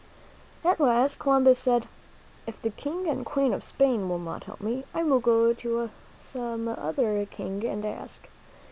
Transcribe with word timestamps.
At 0.65 0.79
last 0.79 1.19
Columbus 1.19 1.59
said: 1.59 1.87
"If 2.47 2.59
the 2.59 2.71
King 2.71 3.07
and 3.07 3.21
W^ 3.23 3.23
Queen 3.23 3.53
of 3.53 3.63
Spain 3.63 4.09
will 4.09 4.17
not 4.17 4.45
help 4.45 4.59
me, 4.59 4.83
I 4.95 5.03
will 5.03 5.19
go 5.19 5.53
to 5.53 5.91
some 6.17 6.67
other 6.67 7.23
king 7.27 7.63
and 7.65 7.85
ask." 7.85 8.27